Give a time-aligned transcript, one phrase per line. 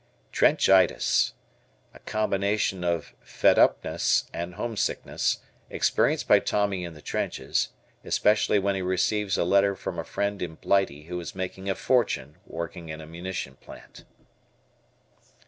[0.31, 1.33] "Trenchitis."
[1.93, 7.69] A combination of "fedupness" and homesickness, experienced by Tommy in the trenches,
[8.03, 11.75] especially when he receives a letter from a friend in Blighty who is making a
[11.75, 14.03] fortune working in a munition plant.